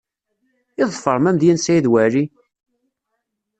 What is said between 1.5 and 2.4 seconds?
n Saɛid Waɛli?